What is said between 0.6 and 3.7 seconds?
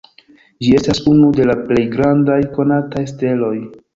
Ĝi estas unu de la plej grandaj konataj steloj.